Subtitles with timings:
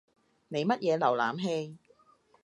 [0.47, 1.77] 你乜嘢瀏覽器？